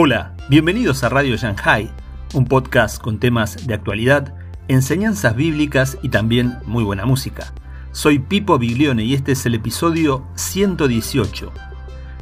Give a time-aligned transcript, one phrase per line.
[0.00, 1.90] Hola, bienvenidos a Radio Shanghai,
[2.32, 4.32] un podcast con temas de actualidad,
[4.68, 7.52] enseñanzas bíblicas y también muy buena música.
[7.90, 11.52] Soy Pipo Biglione y este es el episodio 118,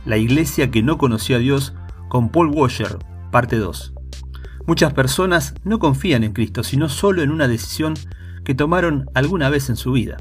[0.07, 1.75] La iglesia que no conoció a Dios
[2.09, 2.97] con Paul Washer,
[3.31, 3.93] parte 2.
[4.67, 7.93] Muchas personas no confían en Cristo, sino solo en una decisión
[8.43, 10.17] que tomaron alguna vez en su vida.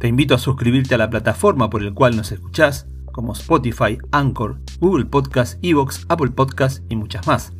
[0.00, 4.58] Te invito a suscribirte a la plataforma por el cual nos escuchás, como Spotify, Anchor,
[4.80, 7.52] Google Podcast, Evox, Apple Podcast y muchas más.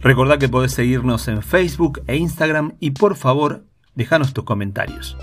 [0.00, 5.16] Recordá que podés seguirnos en Facebook e Instagram y por favor, déjanos tus comentarios.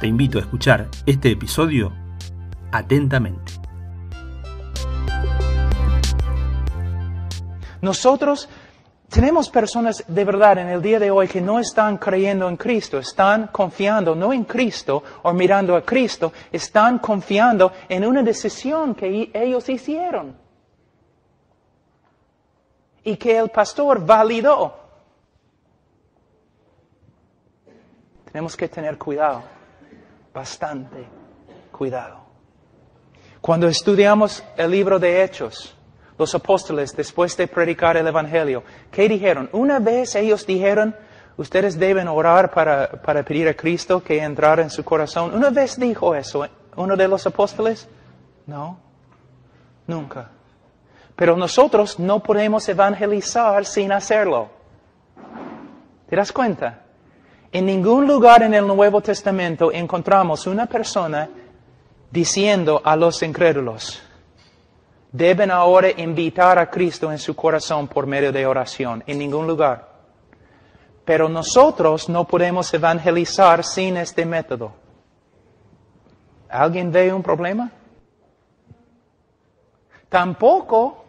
[0.00, 1.92] Te invito a escuchar este episodio
[2.72, 3.52] atentamente.
[7.82, 8.48] Nosotros
[9.16, 12.98] tenemos personas de verdad en el día de hoy que no están creyendo en Cristo,
[12.98, 19.30] están confiando no en Cristo o mirando a Cristo, están confiando en una decisión que
[19.32, 20.36] ellos hicieron
[23.04, 24.76] y que el pastor validó.
[28.30, 29.44] Tenemos que tener cuidado,
[30.34, 31.06] bastante
[31.72, 32.18] cuidado.
[33.40, 35.75] Cuando estudiamos el libro de Hechos,
[36.18, 39.48] los apóstoles, después de predicar el Evangelio, ¿qué dijeron?
[39.52, 40.96] Una vez ellos dijeron,
[41.36, 45.34] ustedes deben orar para, para pedir a Cristo que entrara en su corazón.
[45.34, 47.88] ¿Una vez dijo eso uno de los apóstoles?
[48.46, 48.78] No,
[49.86, 50.30] nunca.
[51.14, 54.50] Pero nosotros no podemos evangelizar sin hacerlo.
[56.08, 56.82] ¿Te das cuenta?
[57.50, 61.28] En ningún lugar en el Nuevo Testamento encontramos una persona
[62.10, 64.02] diciendo a los incrédulos,
[65.12, 69.88] deben ahora invitar a Cristo en su corazón por medio de oración, en ningún lugar.
[71.04, 74.72] Pero nosotros no podemos evangelizar sin este método.
[76.48, 77.70] ¿Alguien ve un problema?
[80.08, 81.04] Tampoco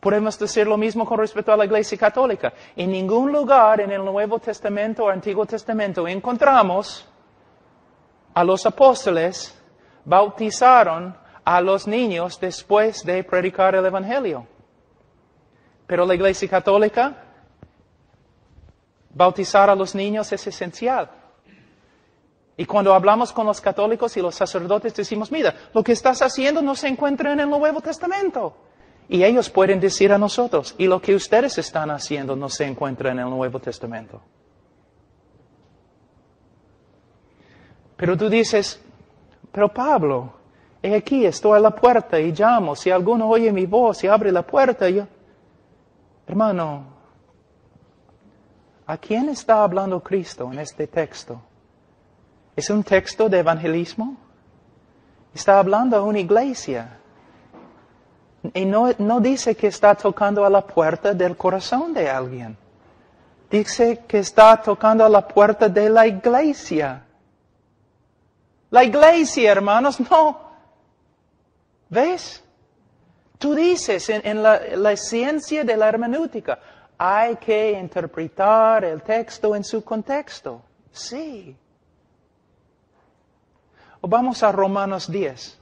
[0.00, 2.52] podemos decir lo mismo con respecto a la Iglesia Católica.
[2.74, 7.08] En ningún lugar en el Nuevo Testamento o Antiguo Testamento encontramos
[8.34, 9.58] a los apóstoles
[10.04, 14.46] bautizaron a los niños después de predicar el Evangelio.
[15.86, 17.24] Pero la Iglesia Católica,
[19.10, 21.10] bautizar a los niños es esencial.
[22.56, 26.62] Y cuando hablamos con los católicos y los sacerdotes decimos, mira, lo que estás haciendo
[26.62, 28.54] no se encuentra en el Nuevo Testamento.
[29.08, 33.10] Y ellos pueden decir a nosotros, y lo que ustedes están haciendo no se encuentra
[33.10, 34.22] en el Nuevo Testamento.
[37.96, 38.80] Pero tú dices,
[39.50, 40.32] pero Pablo,
[40.82, 42.74] He aquí, estoy a la puerta y llamo.
[42.74, 45.06] Si alguno oye mi voz y abre la puerta, yo...
[46.26, 46.84] Hermano,
[48.86, 51.40] ¿a quién está hablando Cristo en este texto?
[52.56, 54.16] ¿Es un texto de evangelismo?
[55.32, 56.98] Está hablando a una iglesia.
[58.52, 62.56] Y no, no dice que está tocando a la puerta del corazón de alguien.
[63.48, 67.04] Dice que está tocando a la puerta de la iglesia.
[68.70, 70.41] La iglesia, hermanos, no,
[71.92, 72.42] ¿Ves?
[73.38, 76.58] Tú dices en, la, ciencia de la hermenéutica,
[76.96, 80.62] hay que interpretar el texto en su contexto.
[80.90, 81.54] Sí.
[84.00, 85.58] O vamos a Romanos 10.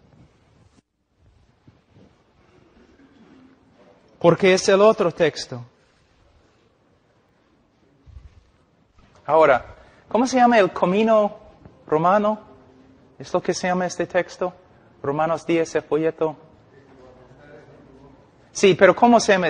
[4.20, 5.64] Porque es el otro texto.
[9.26, 9.64] Ahora,
[10.08, 11.38] ¿cómo se llama el camino
[11.88, 12.38] romano?
[13.18, 14.59] ¿Es lo que se llama este texto?
[15.02, 16.36] Romanos 10, el folleto.
[18.52, 19.48] Sí, pero ¿cómo se llama?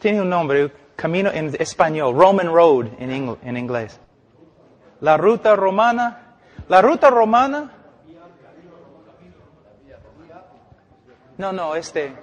[0.00, 4.00] tiene un nombre, camino en español, Roman Road en, en inglés.
[5.00, 6.36] La ruta romana.
[6.68, 7.72] La ruta romana.
[11.38, 12.14] No, no, este.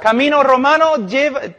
[0.00, 0.92] Camino romano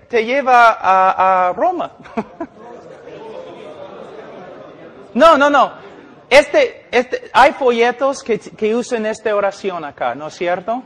[0.09, 1.91] te lleva a, a Roma.
[5.13, 5.86] no, no, no.
[6.29, 10.83] Este, este, hay folletos que, que usan esta oración acá, ¿no es cierto?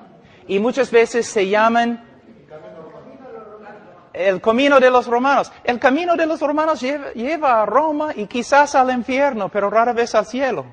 [0.47, 2.07] Y muchas veces se llaman
[4.13, 5.51] el camino de los romanos.
[5.63, 9.93] El camino de los romanos lleva, lleva, a Roma y quizás al infierno, pero rara
[9.93, 10.65] vez al cielo.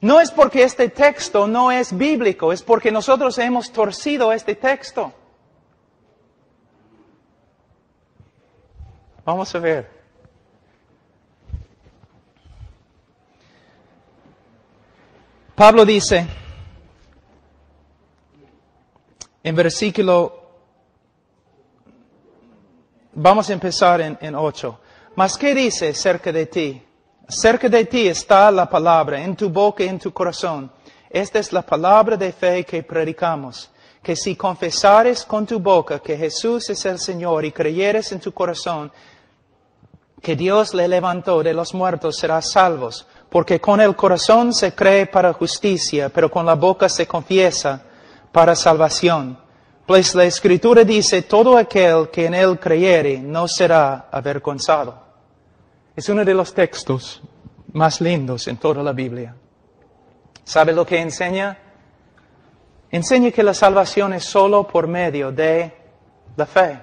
[0.00, 5.12] No es porque este texto no es bíblico, es porque nosotros hemos torcido este texto.
[9.24, 9.99] Vamos a ver.
[15.60, 16.26] Pablo dice
[19.42, 20.40] en versículo,
[23.12, 24.80] vamos a empezar en, en 8.
[25.16, 26.82] Mas ¿qué dice cerca de ti?
[27.28, 30.72] Cerca de ti está la palabra, en tu boca y en tu corazón.
[31.10, 33.70] Esta es la palabra de fe que predicamos.
[34.02, 38.32] que si confesares con tu boca que Jesús es el Señor y creyeres en tu
[38.32, 38.90] corazón
[40.22, 43.06] que Dios le levantó de los muertos, serás salvos.
[43.30, 47.82] Porque con el corazón se cree para justicia, pero con la boca se confiesa
[48.32, 49.38] para salvación.
[49.86, 55.02] Pues la Escritura dice, todo aquel que en él creyere no será avergonzado.
[55.96, 57.22] Es uno de los textos
[57.72, 59.34] más lindos en toda la Biblia.
[60.44, 61.58] ¿Sabe lo que enseña?
[62.90, 65.72] Enseña que la salvación es solo por medio de
[66.36, 66.80] la fe.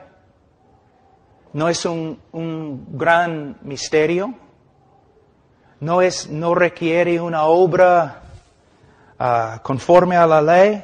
[1.53, 2.19] No es un,
[2.91, 4.33] gran misterio.
[5.79, 8.23] No, es, no requiere una obra
[9.19, 10.83] ah, conforme a la ley.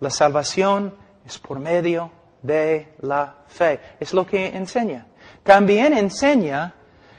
[0.00, 0.94] La salvación
[1.26, 2.10] es por medio
[2.42, 3.80] de la fe.
[4.00, 5.06] Es lo que enseña.
[5.42, 6.74] También enseña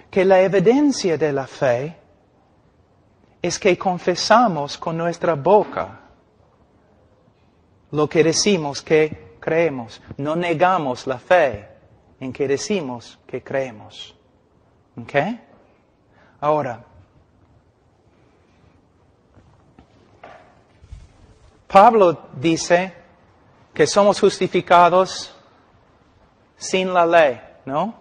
[0.10, 1.98] que la evidencia de la fe
[3.42, 6.00] es que confesamos con nuestra boca
[7.92, 10.02] lo que decimos que creemos.
[10.18, 11.68] No negamos la fe
[12.20, 14.16] en que decimos que creemos.
[14.98, 15.14] ¿Ok?
[16.40, 16.86] Ahora,
[21.72, 22.94] Pablo dice
[23.74, 25.34] que somos justificados
[26.58, 27.96] sin la ley, ¿no?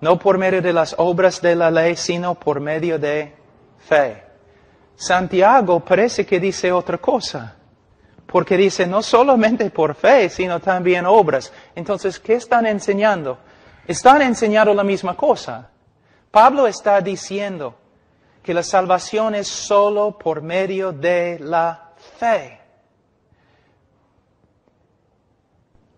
[0.00, 3.36] No por medio de las obras de la ley, sino por medio de
[3.86, 4.24] fe.
[4.96, 7.54] Santiago parece que dice otra cosa,
[8.26, 11.52] porque dice no solamente por fe, sino también obras.
[11.76, 13.38] Entonces, ¿qué están enseñando?
[13.86, 15.70] Están enseñando la misma cosa.
[16.32, 17.76] Pablo está diciendo
[18.42, 22.61] que la salvación es solo por medio de la fe.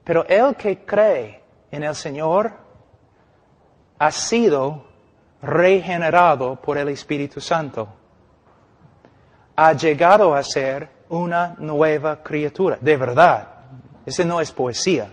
[0.05, 2.53] Pero el que cree en el Señor
[3.99, 4.85] ha sido
[5.43, 7.89] regenerado por el Espíritu Santo
[9.57, 13.49] ha llegado a ser una nueva criatura, de verdad.
[14.05, 15.11] Ese no es poesía.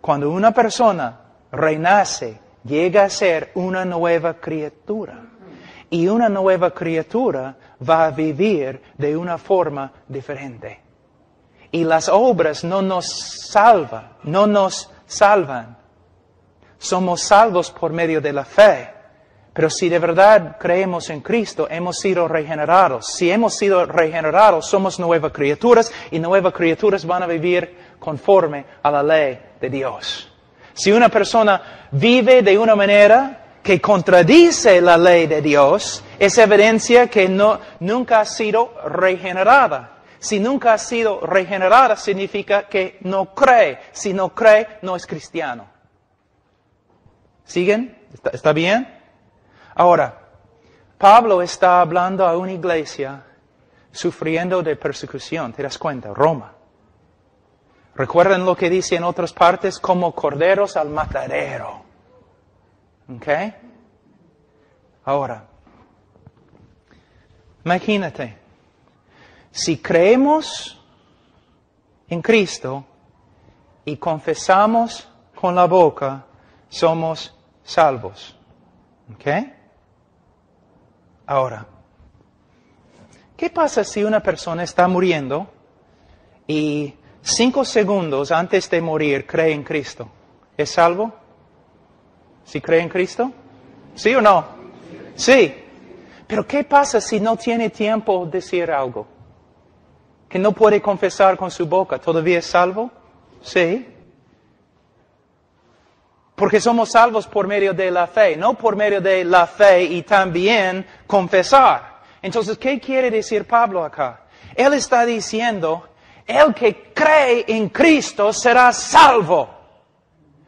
[0.00, 1.20] Cuando una persona
[1.50, 5.26] renace, llega a ser una nueva criatura.
[5.90, 7.54] Y una nueva criatura
[7.86, 10.80] va a vivir de una forma diferente.
[11.72, 13.06] Y las obras no nos
[13.50, 15.76] salvan, no nos salvan.
[16.78, 18.90] Somos salvos por medio de la fe.
[19.52, 23.06] Pero si de verdad creemos en Cristo, hemos sido regenerados.
[23.08, 28.90] Si hemos sido regenerados, somos nuevas criaturas y nuevas criaturas van a vivir conforme a
[28.90, 30.30] la ley de Dios.
[30.72, 37.08] Si una persona vive de una manera que contradice la ley de Dios, es evidencia
[37.08, 40.01] que no, nunca ha sido regenerada.
[40.22, 43.80] Si nunca ha sido regenerada, significa que no cree.
[43.90, 45.66] Si no cree, no es cristiano.
[47.44, 48.06] ¿Siguen?
[48.32, 49.00] ¿Está, bien?
[49.74, 50.16] Ahora,
[50.96, 53.24] Pablo está hablando a una iglesia
[53.90, 56.14] sufriendo de persecución, ¿te das cuenta?
[56.14, 56.52] Roma.
[57.96, 61.82] Recuerden lo que dice en otras partes, como corderos al matadero.
[63.12, 63.26] ¿Ok?
[65.04, 65.46] Ahora,
[67.64, 68.41] imagínate,
[69.52, 70.82] si creemos
[72.08, 72.84] en Cristo
[73.84, 76.24] y confesamos con la boca,
[76.68, 78.34] somos salvos.
[79.14, 79.26] ¿Ok?
[81.26, 81.66] Ahora,
[83.36, 85.48] ¿qué pasa si una persona está muriendo
[86.46, 90.08] y cinco segundos antes de morir cree en Cristo?
[90.56, 91.12] ¿Es salvo?
[92.44, 93.30] ¿Si cree en Cristo?
[93.94, 94.46] ¿Sí o no?
[95.14, 95.54] Sí.
[96.26, 99.06] Pero ¿qué pasa si no tiene tiempo de decir algo?
[100.32, 101.98] ¿Que no puede confesar con su boca?
[101.98, 102.90] ¿Todavía es salvo?
[103.42, 103.86] Sí.
[106.34, 110.00] Porque somos salvos por medio de la fe, no por medio de la fe y
[110.00, 112.00] también confesar.
[112.22, 114.22] Entonces, ¿qué quiere decir Pablo acá?
[114.54, 115.86] Él está diciendo,
[116.26, 119.50] el que cree en Cristo será salvo.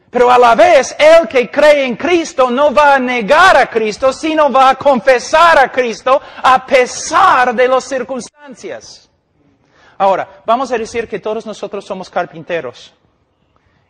[0.08, 4.14] Pero a la vez, el que cree en Cristo no va a negar a Cristo,
[4.14, 9.10] sino va a confesar a Cristo a pesar de las circunstancias.
[10.04, 12.92] Ahora, vamos a decir que todos nosotros somos carpinteros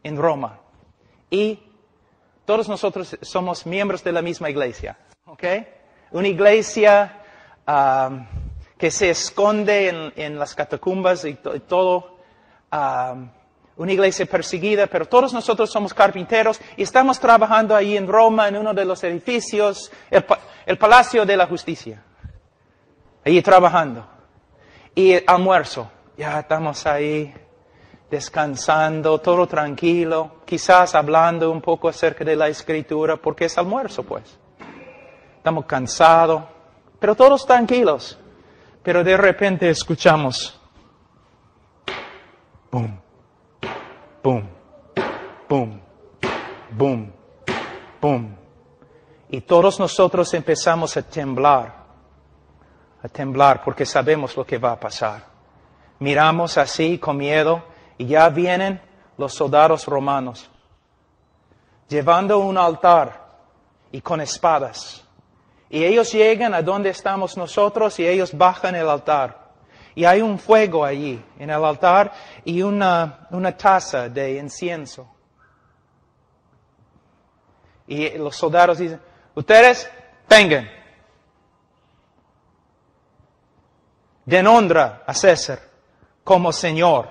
[0.00, 0.60] en Roma.
[1.28, 1.58] Y
[2.44, 5.42] todos nosotros somos miembros de la misma iglesia, ¿ok?
[6.12, 7.20] Una iglesia
[8.78, 12.18] que se esconde en, las catacumbas y, todo.
[13.76, 18.56] Una iglesia perseguida, pero todos nosotros somos carpinteros y estamos trabajando ahí en Roma, en
[18.56, 20.24] uno de los edificios, el,
[20.64, 22.04] el Palacio de la Justicia.
[23.24, 24.06] Ahí trabajando.
[24.94, 25.90] Y almuerzo.
[26.16, 27.34] Ya estamos ahí
[28.08, 34.38] descansando, todo tranquilo, quizás hablando un poco acerca de la escritura, porque es almuerzo, pues.
[35.36, 36.44] Estamos cansados,
[37.00, 38.18] pero todos tranquilos.
[38.82, 40.60] Pero de repente escuchamos.
[42.70, 43.00] boom,
[44.22, 44.48] boom,
[45.48, 45.80] boom,
[46.70, 47.12] boom,
[48.00, 48.36] boom.
[49.30, 51.84] Y todos nosotros empezamos a temblar,
[53.02, 55.33] a temblar porque sabemos lo que va a pasar.
[56.04, 57.64] Miramos así con miedo
[57.96, 58.78] y ya vienen
[59.16, 60.50] los soldados romanos
[61.88, 63.24] llevando un altar
[63.90, 65.02] y con espadas.
[65.70, 69.48] Y ellos llegan a donde estamos nosotros y ellos bajan el altar.
[69.94, 72.12] Y hay un fuego allí en el altar
[72.44, 75.08] y una, una taza de incienso.
[77.86, 79.00] Y los soldados dicen,
[79.34, 79.90] ustedes
[80.28, 80.68] vengan.
[84.26, 85.63] Den honra a César
[86.24, 87.10] como Señor.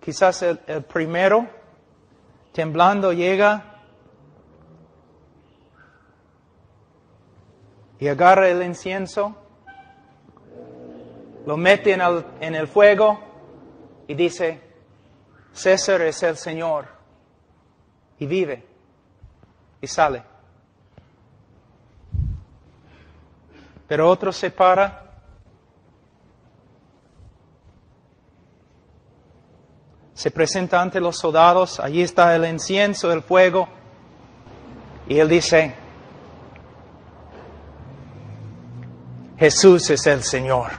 [0.00, 1.48] Quizás el, primero
[2.52, 3.64] temblando llega
[7.98, 9.34] y agarra el incienso,
[11.46, 13.20] lo mete en el, en el fuego
[14.06, 14.60] y dice,
[15.52, 16.86] César es el Señor,
[18.18, 18.66] y vive,
[19.80, 20.22] y sale.
[23.86, 25.09] Pero otro se para
[30.20, 33.66] se presenta ante los soldados, allí está el incienso, el fuego,
[35.08, 35.74] y él dice,
[39.38, 40.72] Jesús es el Señor,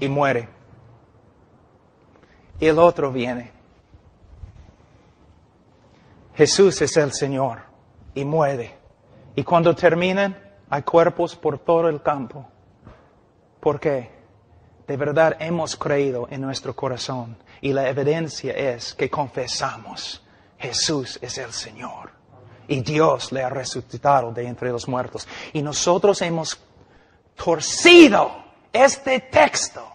[0.00, 0.48] y muere.
[2.58, 3.52] Y el otro viene,
[6.34, 7.60] Jesús es el Señor,
[8.12, 8.76] y muere.
[9.36, 10.36] Y cuando terminan,
[10.68, 12.44] hay cuerpos por todo el campo.
[13.60, 14.10] ¿Por qué?
[14.86, 20.22] De verdad hemos creído en nuestro corazón y la evidencia es que confesamos,
[20.58, 22.10] Jesús es el Señor.
[22.68, 25.26] Y Dios le ha resucitado de entre los muertos.
[25.52, 26.58] Y nosotros hemos
[27.36, 28.30] torcido
[28.72, 29.86] este texto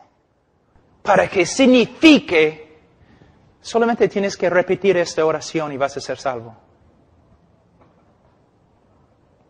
[1.02, 2.80] para que signifique,
[3.62, 6.56] solamente tienes que repetir esta oración y vas a ser salvo.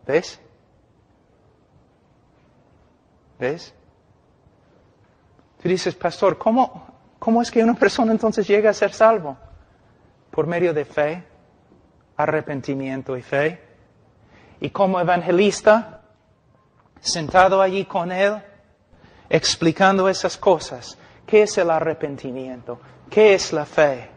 [0.06, 0.40] ¿Ves?
[3.38, 3.74] ¿Ves?
[5.62, 6.88] Tú dices, pastor, ¿cómo,
[7.18, 9.36] ¿Cómo es que una persona entonces llega a ser salvo?
[10.30, 11.24] Por medio de fe,
[12.16, 13.60] arrepentimiento y fe.
[14.60, 16.02] Y como evangelista,
[17.00, 18.36] sentado allí con él,
[19.28, 20.98] explicando esas cosas.
[21.26, 22.80] ¿Qué es el arrepentimiento?
[23.10, 24.08] ¿Qué es la fe?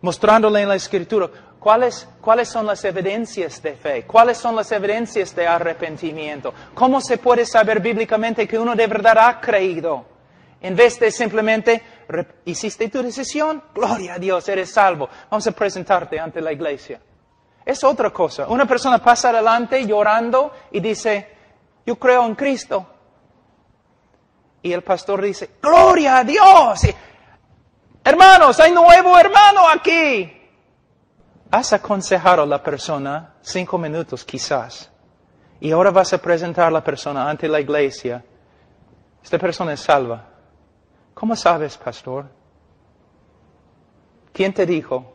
[0.00, 5.34] Mostrándole en la escritura cuáles, cuáles son las evidencias de fe, cuáles son las evidencias
[5.34, 10.06] de arrepentimiento, cómo se puede saber bíblicamente que uno de verdad ha creído.
[10.60, 11.82] En vez de simplemente,
[12.44, 15.08] hiciste tu decisión, gloria a Dios, eres salvo.
[15.30, 17.00] Vamos a presentarte ante la iglesia.
[17.64, 18.48] Es otra cosa.
[18.48, 21.36] Una persona pasa adelante llorando y dice,
[21.86, 22.86] yo creo en Cristo.
[24.62, 26.80] Y el pastor dice, gloria a Dios.
[28.02, 30.37] Hermanos, hay nuevo hermano aquí.
[31.50, 34.90] Has aconsejado a la persona cinco minutos quizás.
[35.60, 38.24] Y ahora vas a presentar a la persona ante la iglesia.
[39.22, 40.24] Esta persona es salva.
[41.14, 42.26] ¿Cómo sabes, pastor?
[44.32, 45.14] ¿Quién te dijo?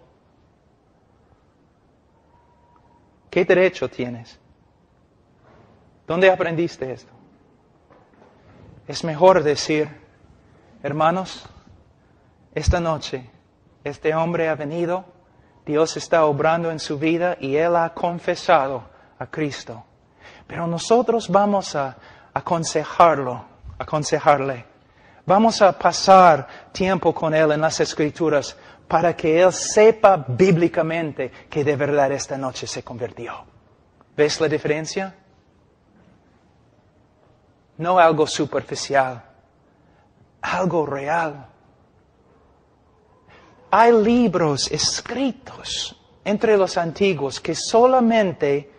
[3.30, 4.38] ¿Qué derecho tienes?
[6.06, 7.12] ¿Dónde aprendiste esto?
[8.88, 9.90] Es mejor decir,
[10.84, 11.46] hermanos,
[12.54, 13.30] esta noche
[13.84, 15.06] este hombre ha venido,
[15.65, 18.84] Dios está obrando en su vida y él ha confesado
[19.20, 19.84] a Cristo.
[20.48, 21.96] Pero nosotros vamos a
[22.34, 23.46] aconsejarlo,
[23.79, 24.74] aconsejarle
[25.25, 31.63] Vamos a pasar tiempo con Él en las Escrituras para que Él sepa bíblicamente que
[31.63, 33.46] de verdad esta noche se convirtió.
[34.17, 35.15] ¿Ves la diferencia?
[37.77, 39.24] No algo superficial,
[40.41, 41.48] algo real.
[43.75, 48.70] Hay libros escritos entre los antiguos que solamente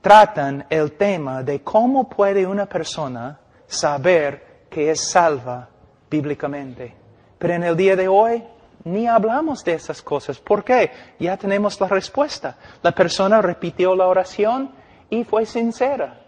[0.00, 5.68] tratan el tema de cómo puede una persona saber que es salva
[6.10, 6.92] bíblicamente.
[7.38, 8.42] Pero en el día de hoy
[8.82, 10.40] ni hablamos de esas cosas.
[10.40, 10.90] ¿Por qué?
[11.20, 12.58] Ya tenemos la respuesta.
[12.82, 14.72] La persona repitió la oración
[15.08, 16.20] y fue sincera.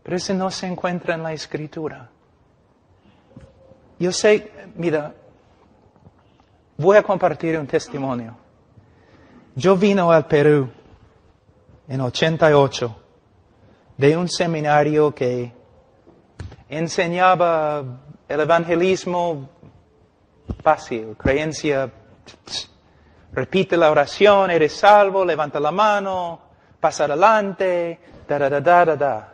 [0.00, 2.08] Pero eso no se encuentra en la escritura.
[3.98, 5.12] Yo sé, mira,
[6.78, 8.36] voy a compartir un testimonio.
[9.54, 10.68] Yo vino al Perú
[11.88, 12.96] en 88
[13.96, 15.52] de un seminario que
[16.68, 17.82] enseñaba
[18.28, 19.48] el evangelismo
[20.62, 21.90] fácil, creencia,
[23.32, 26.40] repite la oración, eres salvo, levanta la mano,
[26.78, 29.32] pasa adelante, da, da, da, da, da,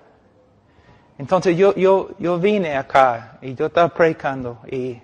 [1.19, 5.01] Entonces yo, yo, yo vine acá y yo estaba predicando y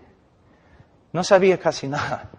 [1.13, 2.31] no sabía casi nada.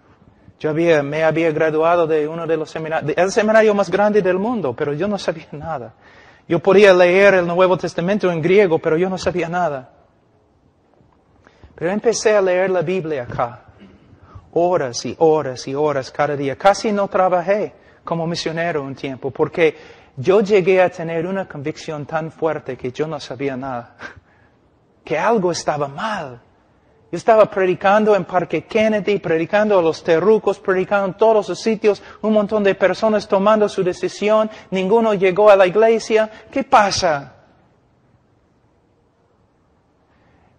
[0.60, 4.38] Yo había, me había graduado de uno de los seminarios, el seminario más grande del
[4.38, 5.94] mundo, pero yo no sabía nada.
[6.48, 9.90] Yo podía leer el Nuevo Testamento en griego, pero yo no sabía nada.
[11.76, 13.68] Pero empecé a leer la Biblia acá,
[14.52, 16.58] horas y horas y horas cada día.
[16.58, 17.74] Casi no trabajé
[18.04, 19.78] como misionero un tiempo, porque
[20.18, 23.96] yo llegué a tener una convicción tan fuerte que yo no sabía nada,
[25.06, 26.42] que algo estaba mal.
[27.12, 32.04] Yo estaba predicando en Parque Kennedy, predicando a los terrucos, predicando en todos los sitios,
[32.22, 36.30] un montón de personas tomando su decisión, ninguno llegó a la iglesia.
[36.52, 37.34] ¿Qué pasa?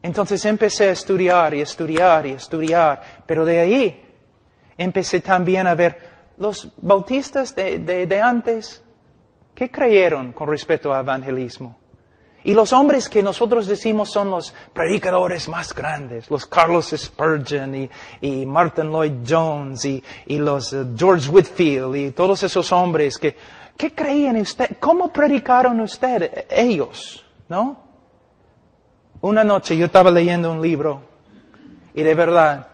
[0.02, 4.04] Entonces empecé a estudiar y estudiar y estudiar, pero de ahí
[4.76, 5.98] empecé también a ver
[6.38, 8.82] los bautistas de, de antes,
[9.54, 11.78] ¿qué creyeron con respecto al evangelismo?
[12.42, 17.88] Y los hombres que nosotros decimos son los predicadores más grandes, los Carlos Spurgeon
[18.22, 23.36] y, Martin Lloyd Jones y, los uh, George Whitfield y todos esos hombres que,
[23.76, 24.78] ¿qué creían usted?
[24.80, 27.24] ¿Cómo predicaron usted ellos?
[27.48, 27.84] ¿No?
[29.20, 31.02] Una noche yo estaba leyendo un libro
[31.92, 32.66] y de verdad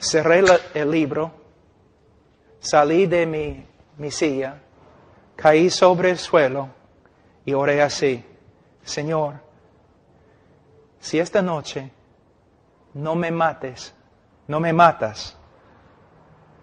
[0.00, 1.32] cerré el libro,
[2.60, 3.66] salí de mi,
[3.98, 4.58] mi silla,
[5.36, 6.77] caí sobre el suelo
[7.48, 8.22] y oré así,
[8.82, 9.36] Señor,
[10.98, 11.90] si esta noche
[12.92, 13.94] no me mates,
[14.48, 15.34] no me matas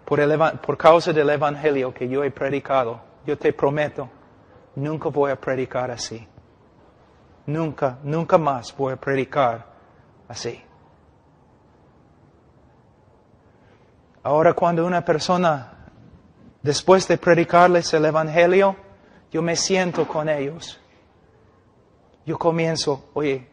[0.04, 0.20] por,
[0.60, 4.08] por causa del Evangelio que yo he predicado, yo te prometo,
[4.76, 6.24] nunca voy a predicar así.
[7.46, 9.66] Nunca, nunca más voy a predicar
[10.28, 10.62] así.
[14.22, 15.88] Ahora cuando una persona,
[16.62, 18.85] después de predicarles el Evangelio,
[19.30, 20.80] yo me siento con ellos.
[22.24, 23.48] Yo comienzo, oye,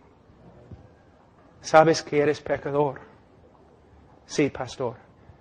[1.62, 3.02] ¿sabes que eres pecador?
[4.26, 4.96] Sí, pastor,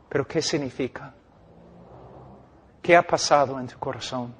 [0.09, 1.15] pero ¿qué significa?
[2.83, 4.35] ¿Qué ha pasado en tu corazón?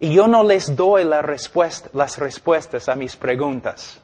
[0.00, 4.00] Y yo no les doy la respuesta, las respuestas a mis preguntas.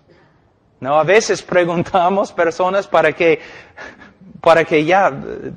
[0.81, 3.41] No, a veces preguntamos personas para que,
[4.41, 5.13] para que ya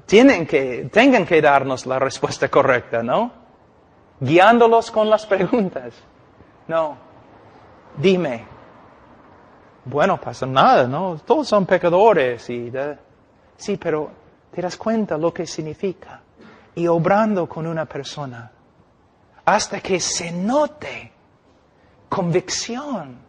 [0.05, 3.46] tienen que, tengan que darnos la respuesta correcta, ¿no?
[4.19, 5.93] Guiándolos con las preguntas.
[6.67, 6.97] No,
[7.97, 8.45] dime.
[9.85, 11.17] Bueno, pasa nada, ¿no?
[11.25, 12.71] Todos son pecadores y
[13.55, 14.09] sí, pero
[14.51, 16.21] te das cuenta lo que significa.
[16.75, 18.51] Y obrando con una persona
[19.45, 21.11] hasta que se note
[22.09, 23.26] convicción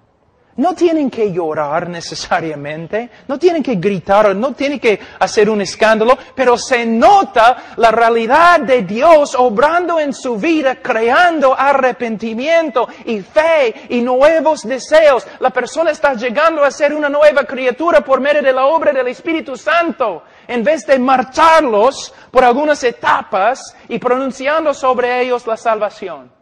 [0.58, 6.18] no tienen que llorar necesariamente, no tienen que gritar, no tienen que hacer un escándalo,
[6.34, 13.86] pero se nota la realidad de Dios obrando en su vida, creando arrepentimiento y fe
[13.88, 15.24] y nuevos deseos.
[15.38, 19.06] La persona está llegando a ser una nueva criatura por medio de la obra del
[19.06, 26.32] Espíritu Santo, en vez de marcharlos por algunas etapas y pronunciando sobre ellos la salvación.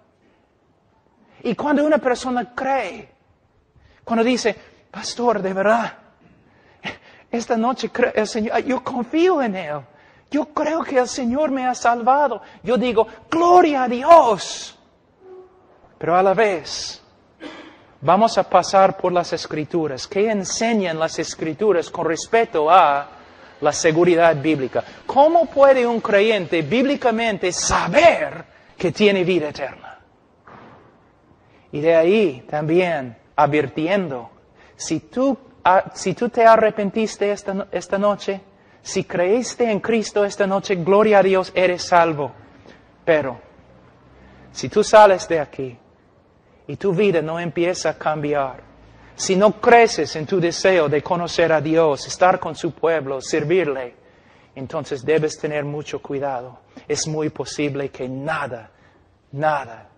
[1.42, 3.15] Y cuando una persona cree,
[4.07, 4.55] cuando dice,
[4.88, 5.92] pastor, de verdad,
[7.29, 9.81] esta noche el Señor, yo confío en Él.
[10.31, 12.40] Yo creo que el Señor me ha salvado.
[12.62, 14.79] Yo digo, gloria a Dios.
[15.99, 17.03] Pero a la vez,
[18.01, 20.07] vamos a pasar por las escrituras.
[20.07, 23.09] ¿Qué enseñan las escrituras con respecto a
[23.61, 24.85] la seguridad bíblica?
[25.05, 28.45] ¿Cómo puede un creyente bíblicamente saber
[28.79, 29.99] que tiene vida eterna?
[31.73, 34.31] Y de ahí también advirtiendo,
[34.75, 35.37] si tú,
[35.94, 38.40] si tú te arrepentiste esta, esta noche,
[38.83, 42.33] si creíste en Cristo esta noche, gloria a Dios, eres salvo.
[43.05, 43.38] Pero,
[44.53, 45.79] si tú sales de aquí
[46.66, 48.64] y tu vida no empieza a cambiar,
[49.14, 53.94] si no creces en tu deseo de conocer a Dios, estar con su pueblo, servirle,
[54.55, 56.61] entonces debes tener mucho cuidado.
[56.87, 58.70] Es muy posible que nada,
[59.33, 59.88] nada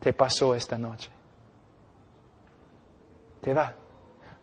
[0.00, 1.13] te pasó esta noche
[3.44, 3.74] te va.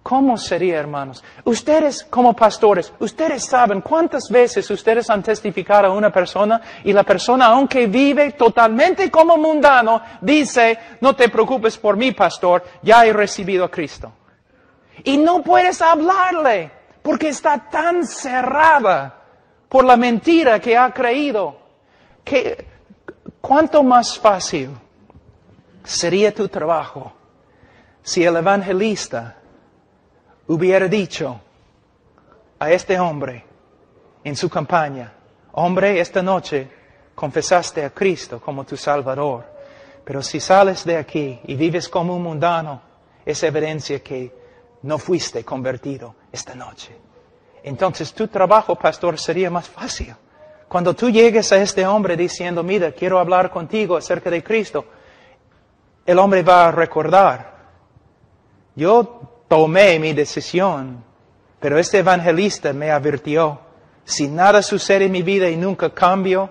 [0.04, 1.24] ¿Cómo sería, hermanos?
[1.44, 7.04] Ustedes como pastores, ustedes saben cuántas veces ustedes han testificado a una persona y la
[7.04, 13.14] persona, aunque vive totalmente como mundano, dice, no te preocupes por mí, pastor, ya he
[13.14, 14.12] recibido a Cristo.
[15.04, 19.16] Y no puedes hablarle porque está tan cerrada
[19.70, 21.58] por la mentira que ha creído.
[22.24, 22.68] Que,
[23.40, 24.70] ¿Cuánto más fácil
[25.84, 27.21] sería tu trabajo
[28.04, 29.38] si el evangelista
[30.48, 31.40] hubiera dicho
[32.60, 33.46] a este hombre
[34.24, 35.14] en su campaña,
[35.54, 36.70] hombre, esta noche
[37.16, 39.52] confesaste a Cristo como tu Salvador,
[40.04, 42.82] Pero si sales de aquí y vives como un mundano,
[43.26, 44.34] es evidencia que
[44.82, 46.98] no fuiste convertido esta noche.
[47.64, 50.16] Entonces tu trabajo, pastor, sería más fácil.
[50.68, 54.86] Cuando tú llegues a este hombre diciendo, mira, quiero hablar contigo acerca de Cristo,
[56.06, 57.51] el hombre va a recordar,
[58.76, 61.04] yo tomé mi decisión,
[61.60, 63.60] pero este evangelista me advirtió,
[64.04, 66.50] si nada sucede en mi vida y nunca cambio,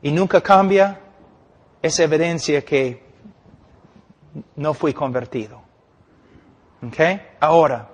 [0.00, 1.00] y nunca cambia,
[1.80, 3.02] es evidencia que
[4.56, 5.62] no fui convertido.
[6.84, 6.98] ¿Ok?
[7.40, 7.88] Ahora,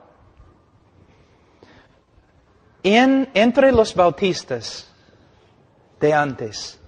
[2.82, 4.90] en, entre los bautistas
[6.00, 6.80] de antes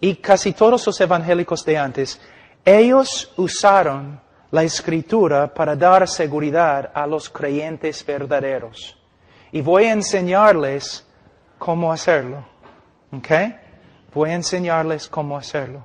[0.00, 2.20] y casi todos los evangélicos de antes,
[2.64, 8.98] ellos usaron la escritura para dar seguridad a los creyentes verdaderos.
[9.52, 11.06] Y voy a enseñarles
[11.58, 12.44] cómo hacerlo.
[13.12, 13.28] ¿Ok?
[14.14, 15.84] Voy a enseñarles cómo hacerlo.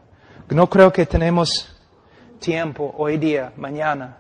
[0.50, 1.76] No creo que tenemos
[2.40, 4.18] tiempo hoy día, mañana.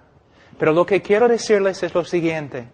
[0.57, 2.67] Pero lo que quiero decirles es lo siguiente.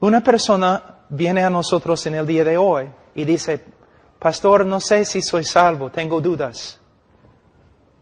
[0.00, 3.62] Una persona viene a nosotros en el día de hoy y dice,
[4.18, 6.79] Pastor, no sé si soy salvo, tengo dudas.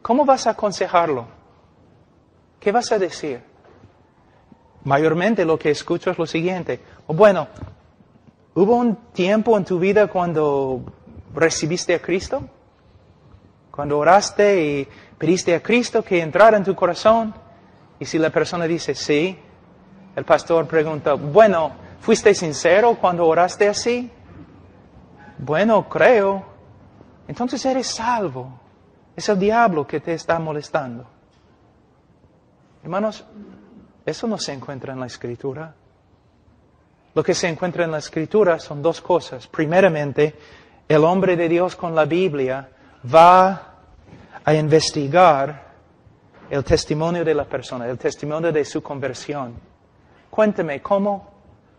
[0.08, 1.26] ¿Cómo vas a aconsejarlo?
[2.58, 3.42] ¿Qué vas a decir?
[4.84, 6.80] Mayormente lo que escucho es lo siguiente.
[7.08, 7.46] Bueno,
[8.54, 10.80] ¿hubo un tiempo en tu vida cuando
[11.34, 12.40] recibiste a Cristo?
[13.70, 17.34] Cuando oraste y pediste a Cristo que entrara en tu corazón.
[18.00, 19.38] Y si la persona dice sí,
[20.16, 24.10] el pastor pregunta, bueno, ¿fuiste sincero cuando oraste así?
[25.36, 26.46] Bueno, creo.
[27.28, 28.67] Entonces eres salvo.
[29.18, 31.04] Es el diablo que te está molestando.
[32.84, 33.24] Hermanos,
[34.06, 35.74] eso no se encuentra en la escritura.
[37.16, 39.48] Lo que se encuentra en la escritura son dos cosas.
[39.48, 40.36] Primeramente,
[40.86, 42.68] el hombre de Dios con la Biblia
[43.12, 43.74] va
[44.44, 45.66] a investigar
[46.48, 49.52] el testimonio de la persona, el testimonio de su conversión.
[50.30, 51.28] Cuéntame, ¿cómo,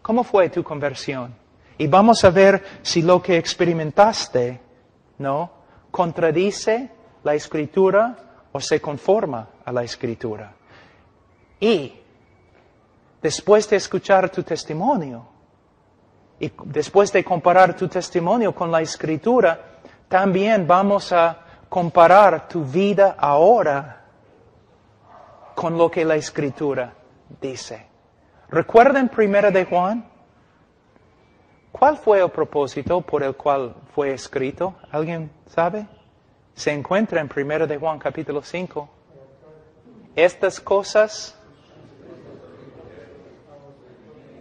[0.02, 1.34] cómo fue tu conversión?
[1.78, 4.60] Y vamos a ver si lo que experimentaste,
[5.20, 5.52] ¿no?
[5.90, 8.16] Contradice la escritura
[8.52, 10.54] o se conforma a la escritura.
[11.60, 11.94] Y
[13.22, 15.28] después de escuchar tu testimonio,
[16.40, 19.60] y después de comparar tu testimonio con la escritura,
[20.08, 24.06] también vamos a comparar tu vida ahora
[25.54, 26.94] con lo que la escritura
[27.42, 27.86] dice.
[28.50, 30.06] ¿Recuerden primera de Juan?
[31.72, 34.76] ¿Cuál fue el propósito por el cual fue escrito?
[34.92, 35.88] ¿Alguien sabe?
[36.60, 38.90] Se encuentra en primera de Juan capítulo 5.
[40.14, 41.34] Estas cosas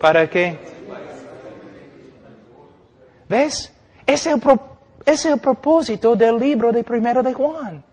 [0.00, 0.58] ¿Para qué?
[3.28, 3.72] ¿Ves?
[4.04, 4.42] Es el,
[5.06, 7.84] es el propósito del libro de Primero de Juan.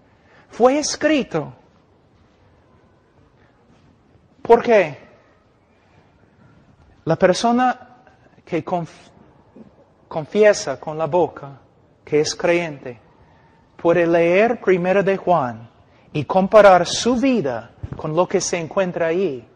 [0.50, 1.54] Fue escrito.
[4.42, 4.98] ¿Por qué?
[7.04, 7.98] La persona
[8.44, 8.66] que
[10.08, 11.60] confiesa con la boca
[12.04, 13.05] que es creyente
[13.76, 15.70] puede leer Primero de Juan
[16.14, 19.48] y comparar su vida con lo que se encuentra ahí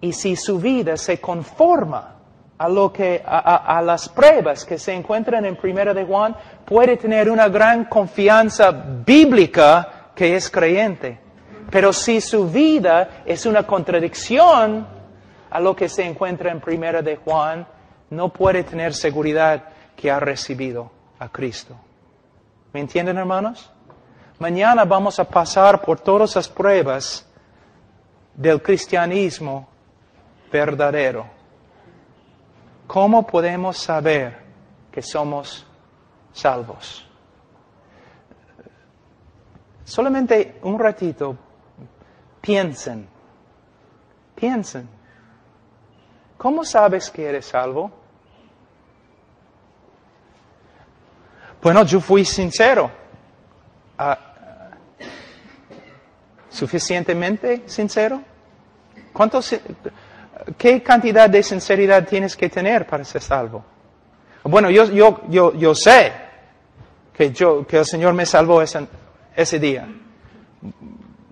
[0.00, 2.16] y si su vida se conforma
[2.58, 7.30] a, lo que, a, las pruebas que se encuentran en Primera de Juan, puede tener
[7.30, 11.18] una gran confianza bíblica que es creyente.
[11.70, 14.86] Pero si su vida es una contradicción
[15.50, 17.66] a lo que se encuentra en Primera de Juan,
[18.10, 19.64] no puede tener seguridad
[19.96, 21.76] que ha recibido a Cristo.
[22.72, 23.68] ¿Me entienden, hermanos?
[24.38, 27.26] Mañana vamos a pasar por todas las pruebas
[28.34, 29.68] del cristianismo
[30.52, 31.26] verdadero.
[32.86, 34.38] ¿Cómo podemos saber
[34.90, 35.66] que somos
[36.32, 37.06] salvos?
[39.84, 41.36] Solamente un ratito,
[42.40, 43.08] piensen,
[44.36, 44.88] piensen.
[46.38, 47.99] ¿Cómo sabes que eres salvo?
[51.62, 52.90] Bueno, yo fui sincero.
[53.98, 54.18] Ah,
[56.48, 58.22] ¿Suficientemente sincero?
[59.12, 59.54] ¿Cuántos,
[60.56, 63.64] ¿qué cantidad de sinceridad tienes que tener para ser salvo?
[64.42, 66.12] Bueno, yo, sé
[67.12, 69.86] que, yo, que el Señor me salvó ese, día.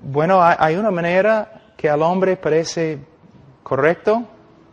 [0.02, 2.98] Bueno, hay una manera que al hombre parece
[3.62, 4.24] correcto,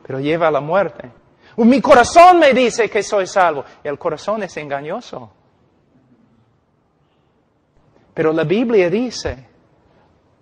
[0.05, 1.09] pero lleva a la muerte.
[1.57, 3.63] Mi corazón me dice que soy salvo.
[3.83, 5.31] El corazón es engañoso.
[8.15, 9.45] Pero la Biblia dice,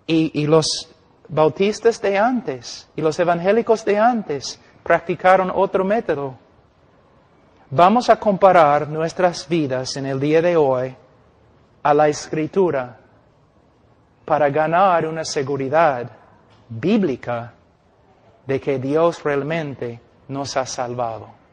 [0.06, 0.88] y, los
[1.28, 6.38] bautistas de antes y los evangélicos de antes practicaron otro método.
[7.70, 10.94] Vamos a comparar nuestras vidas en el día de hoy
[11.82, 12.96] a la escritura
[14.24, 16.08] para ganar una seguridad
[16.68, 17.54] bíblica
[18.46, 21.43] de que Dios realmente nos ha salvado.